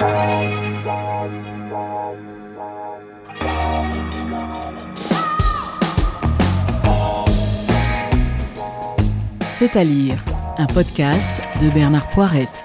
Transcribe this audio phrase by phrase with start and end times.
[0.00, 0.06] C'est
[9.76, 10.24] à lire,
[10.56, 12.64] un podcast de Bernard Poirette.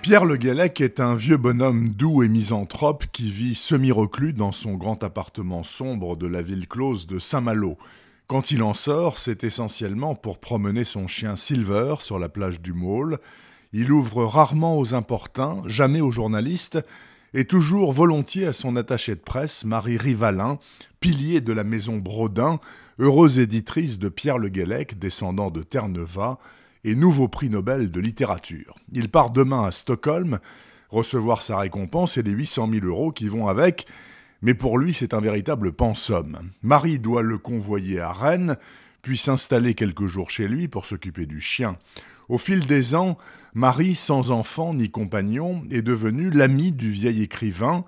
[0.00, 4.74] Pierre Le Guellec est un vieux bonhomme doux et misanthrope qui vit semi-reclus dans son
[4.74, 7.78] grand appartement sombre de la ville close de Saint-Malo.
[8.32, 12.72] Quand il en sort, c'est essentiellement pour promener son chien Silver sur la plage du
[12.72, 13.18] Môle.
[13.74, 16.78] Il ouvre rarement aux importuns, jamais aux journalistes,
[17.34, 20.58] et toujours volontiers à son attaché de presse, Marie Rivalin,
[20.98, 22.58] pilier de la maison Brodin,
[22.98, 26.38] heureuse éditrice de Pierre Le Guellec, descendant de Terre-Neuva,
[26.84, 28.76] et nouveau prix Nobel de littérature.
[28.94, 30.38] Il part demain à Stockholm
[30.88, 33.86] recevoir sa récompense et les 800 000 euros qui vont avec,
[34.42, 36.38] mais pour lui c'est un véritable pensum.
[36.62, 38.56] Marie doit le convoyer à Rennes,
[39.00, 41.76] puis s'installer quelques jours chez lui pour s'occuper du chien.
[42.28, 43.18] Au fil des ans,
[43.54, 47.84] Marie, sans enfant ni compagnon, est devenue l'amie du vieil écrivain,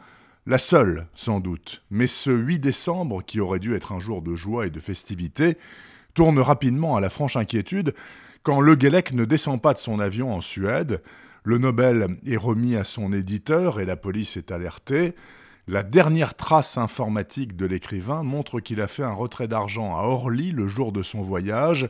[0.46, 1.82] la seule, sans doute.
[1.90, 5.56] Mais ce 8 décembre, qui aurait dû être un jour de joie et de festivité,
[6.12, 7.94] tourne rapidement à la franche inquiétude
[8.42, 11.00] quand Le Guellec ne descend pas de son avion en Suède.
[11.44, 15.14] Le Nobel est remis à son éditeur et la police est alertée.
[15.66, 20.52] La dernière trace informatique de l'écrivain montre qu'il a fait un retrait d'argent à Orly
[20.52, 21.88] le jour de son voyage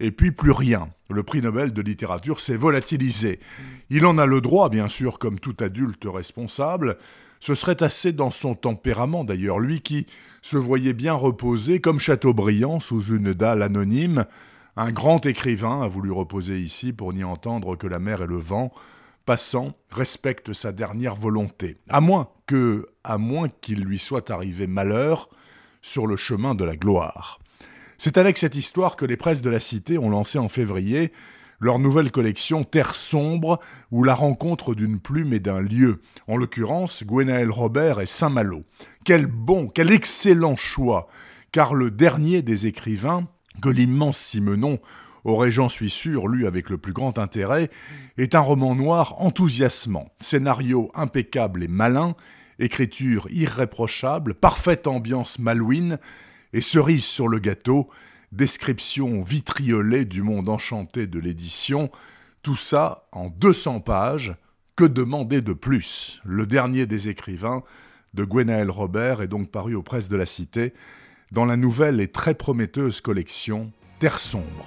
[0.00, 0.88] et puis plus rien.
[1.08, 3.38] Le prix Nobel de littérature s'est volatilisé.
[3.88, 6.96] Il en a le droit, bien sûr, comme tout adulte responsable.
[7.38, 10.08] Ce serait assez dans son tempérament, d'ailleurs, lui qui
[10.42, 14.24] se voyait bien reposer comme Chateaubriand sous une dalle anonyme.
[14.76, 18.38] Un grand écrivain a voulu reposer ici pour n'y entendre que la mer et le
[18.38, 18.72] vent.
[19.24, 21.78] Passant, respecte sa dernière volonté.
[21.88, 25.30] À moins que, à moins qu'il lui soit arrivé malheur
[25.80, 27.38] sur le chemin de la gloire.
[27.96, 31.12] C'est avec cette histoire que les presses de la Cité ont lancé en février
[31.60, 33.58] leur nouvelle collection Terre sombre,
[33.90, 38.64] ou la rencontre d'une plume et d'un lieu, en l'occurrence Gwenaël Robert et Saint-Malo.
[39.04, 41.06] Quel bon, quel excellent choix,
[41.52, 43.26] car le dernier des écrivains,
[43.62, 44.78] que l'immense Simenon
[45.24, 47.70] aurait, j'en suis sûr, lu avec le plus grand intérêt,
[48.18, 52.14] est un roman noir enthousiasmant, scénario impeccable et malin,
[52.58, 55.98] écriture irréprochable, parfaite ambiance malouine,
[56.52, 57.88] et cerise sur le gâteau,
[58.32, 61.90] description vitriolée du monde enchanté de l'édition,
[62.42, 64.36] tout ça en 200 pages.
[64.76, 66.20] Que demander de plus?
[66.24, 67.62] Le dernier des écrivains
[68.12, 70.74] de Gwenaël Robert est donc paru aux presses de la Cité
[71.32, 74.66] dans la nouvelle et très prometteuse collection Terre sombre.